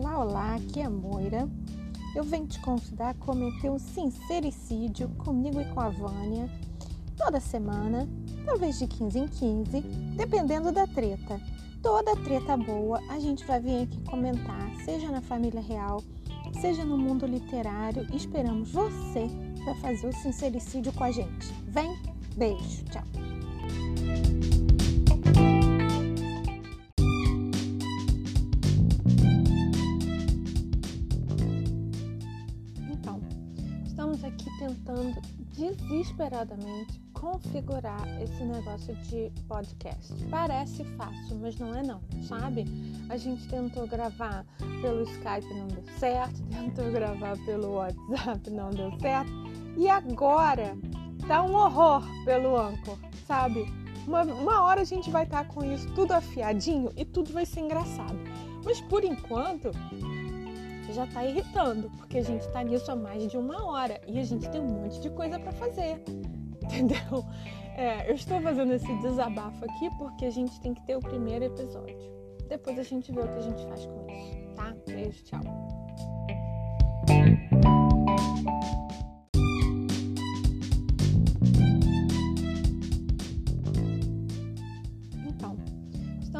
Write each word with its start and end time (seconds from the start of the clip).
Olá, 0.00 0.54
aqui 0.54 0.80
é 0.80 0.88
Moira. 0.88 1.48
Eu 2.14 2.22
venho 2.22 2.46
te 2.46 2.60
convidar 2.60 3.10
a 3.10 3.14
cometer 3.14 3.68
um 3.68 3.80
sincericídio 3.80 5.08
comigo 5.18 5.60
e 5.60 5.64
com 5.64 5.80
a 5.80 5.88
Vânia 5.88 6.48
toda 7.16 7.40
semana, 7.40 8.08
talvez 8.46 8.78
de 8.78 8.86
15 8.86 9.18
em 9.18 9.26
15, 9.26 9.80
dependendo 10.16 10.70
da 10.70 10.86
treta. 10.86 11.40
Toda 11.82 12.14
treta 12.14 12.56
boa 12.56 13.00
a 13.08 13.18
gente 13.18 13.44
vai 13.44 13.60
vir 13.60 13.82
aqui 13.82 14.00
comentar, 14.04 14.70
seja 14.84 15.10
na 15.10 15.20
família 15.20 15.60
real, 15.60 16.00
seja 16.60 16.84
no 16.84 16.96
mundo 16.96 17.26
literário. 17.26 18.06
Esperamos 18.14 18.70
você 18.70 19.26
para 19.64 19.74
fazer 19.76 20.06
o 20.06 20.12
sincericídio 20.12 20.92
com 20.92 21.02
a 21.02 21.10
gente. 21.10 21.52
Vem, 21.66 21.98
beijo, 22.36 22.84
tchau. 22.84 23.02
Aqui 34.38 34.50
tentando 34.58 35.20
desesperadamente 35.56 37.00
configurar 37.12 38.06
esse 38.22 38.44
negócio 38.44 38.94
de 38.96 39.32
podcast. 39.48 40.14
Parece 40.30 40.84
fácil, 40.96 41.36
mas 41.40 41.58
não 41.58 41.74
é 41.74 41.82
não, 41.82 42.00
sabe? 42.22 42.64
A 43.08 43.16
gente 43.16 43.48
tentou 43.48 43.86
gravar 43.88 44.46
pelo 44.80 45.02
Skype, 45.02 45.52
não 45.54 45.66
deu 45.66 45.84
certo, 45.98 46.40
tentou 46.48 46.90
gravar 46.92 47.36
pelo 47.44 47.72
WhatsApp, 47.74 48.50
não 48.50 48.70
deu 48.70 48.92
certo. 49.00 49.32
E 49.76 49.88
agora 49.88 50.76
tá 51.26 51.42
um 51.42 51.54
horror 51.54 52.04
pelo 52.24 52.56
Anchor, 52.56 52.96
sabe? 53.26 53.66
Uma, 54.06 54.22
uma 54.22 54.62
hora 54.62 54.82
a 54.82 54.84
gente 54.84 55.10
vai 55.10 55.24
estar 55.24 55.44
tá 55.44 55.52
com 55.52 55.64
isso 55.64 55.86
tudo 55.94 56.12
afiadinho 56.12 56.90
e 56.96 57.04
tudo 57.04 57.32
vai 57.32 57.44
ser 57.44 57.60
engraçado. 57.60 58.16
Mas 58.64 58.80
por 58.80 59.04
enquanto 59.04 59.70
já 60.92 61.06
tá 61.06 61.24
irritando, 61.24 61.90
porque 61.96 62.18
a 62.18 62.22
gente 62.22 62.48
tá 62.48 62.62
nisso 62.62 62.90
há 62.90 62.96
mais 62.96 63.30
de 63.30 63.36
uma 63.36 63.64
hora 63.64 64.00
e 64.06 64.18
a 64.18 64.24
gente 64.24 64.48
tem 64.50 64.60
um 64.60 64.82
monte 64.82 65.00
de 65.00 65.10
coisa 65.10 65.38
para 65.38 65.52
fazer, 65.52 66.02
entendeu? 66.62 67.24
É, 67.76 68.10
eu 68.10 68.14
estou 68.14 68.40
fazendo 68.40 68.72
esse 68.72 68.92
desabafo 68.98 69.64
aqui 69.64 69.88
porque 69.98 70.24
a 70.24 70.30
gente 70.30 70.60
tem 70.60 70.74
que 70.74 70.84
ter 70.84 70.96
o 70.96 71.00
primeiro 71.00 71.44
episódio. 71.44 71.96
Depois 72.48 72.78
a 72.78 72.82
gente 72.82 73.12
vê 73.12 73.20
o 73.20 73.28
que 73.28 73.38
a 73.38 73.42
gente 73.42 73.64
faz 73.66 73.86
com 73.86 74.10
isso, 74.10 74.54
tá? 74.56 74.74
Beijo, 74.86 75.22
tchau. 75.24 75.77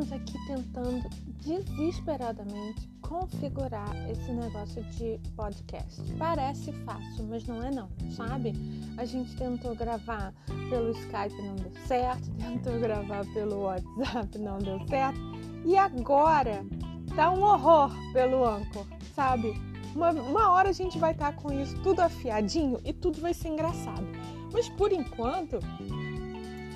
Estamos 0.00 0.12
aqui 0.12 0.46
tentando 0.46 1.08
desesperadamente 1.44 2.88
configurar 3.02 3.94
esse 4.08 4.32
negócio 4.32 4.82
de 4.84 5.20
podcast. 5.36 6.00
Parece 6.18 6.72
fácil, 6.84 7.26
mas 7.28 7.44
não 7.46 7.62
é 7.62 7.70
não, 7.70 7.88
sabe? 8.12 8.52
A 8.96 9.04
gente 9.04 9.36
tentou 9.36 9.74
gravar 9.74 10.32
pelo 10.70 10.90
Skype, 10.92 11.42
não 11.42 11.56
deu 11.56 11.72
certo, 11.86 12.30
tentou 12.38 12.78
gravar 12.78 13.26
pelo 13.34 13.62
WhatsApp, 13.62 14.38
não 14.38 14.58
deu 14.58 14.80
certo. 14.88 15.20
E 15.66 15.76
agora 15.76 16.64
tá 17.14 17.30
um 17.30 17.42
horror 17.42 17.90
pelo 18.12 18.46
Anchor, 18.46 18.86
sabe? 19.14 19.52
Uma, 19.94 20.12
uma 20.12 20.52
hora 20.52 20.70
a 20.70 20.72
gente 20.72 20.98
vai 20.98 21.12
estar 21.12 21.32
tá 21.32 21.42
com 21.42 21.52
isso 21.52 21.76
tudo 21.82 22.00
afiadinho 22.00 22.80
e 22.84 22.92
tudo 22.92 23.20
vai 23.20 23.34
ser 23.34 23.48
engraçado. 23.48 24.06
Mas 24.52 24.68
por 24.68 24.92
enquanto 24.92 25.58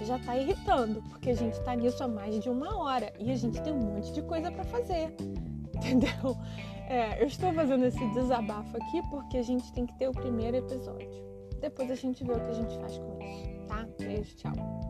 já 0.04 0.18
tá 0.18 0.36
irritando, 0.36 1.02
porque 1.10 1.30
a 1.30 1.34
gente 1.34 1.60
tá 1.62 1.74
nisso 1.74 2.02
há 2.02 2.08
mais 2.08 2.40
de 2.40 2.48
uma 2.48 2.76
hora 2.78 3.12
e 3.18 3.30
a 3.30 3.36
gente 3.36 3.60
tem 3.62 3.72
um 3.72 3.80
monte 3.80 4.12
de 4.12 4.22
coisa 4.22 4.50
para 4.50 4.64
fazer 4.64 5.14
entendeu? 5.74 6.36
É, 6.88 7.22
eu 7.22 7.26
estou 7.26 7.52
fazendo 7.52 7.84
esse 7.84 8.06
desabafo 8.10 8.76
aqui 8.76 9.02
porque 9.10 9.38
a 9.38 9.42
gente 9.42 9.72
tem 9.72 9.86
que 9.86 9.94
ter 9.98 10.08
o 10.08 10.12
primeiro 10.12 10.58
episódio. 10.58 11.24
Depois 11.60 11.90
a 11.90 11.94
gente 11.94 12.22
vê 12.24 12.32
o 12.32 12.40
que 12.40 12.50
a 12.50 12.54
gente 12.54 12.78
faz 12.78 12.98
com 12.98 13.18
isso, 13.22 13.66
tá? 13.66 13.86
Beijo, 13.98 14.36
tchau. 14.36 14.83